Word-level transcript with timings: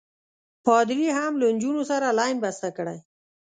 پادري 0.65 1.07
هم 1.17 1.33
له 1.41 1.47
نجونو 1.55 1.83
سره 1.91 2.07
لین 2.19 2.35
بسته 2.43 2.69
کړی. 2.77 2.97